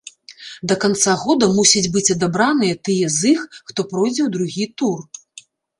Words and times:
Да 0.71 0.77
канца 0.83 1.13
года 1.25 1.49
мусяць 1.59 1.85
быць 1.97 2.05
адабраныя 2.15 2.81
тыя 2.89 3.13
з 3.19 3.37
іх, 3.37 3.47
хто 3.67 3.79
пройдзе 3.95 4.21
ў 4.29 4.37
другі 4.39 4.65
тур. 4.81 4.99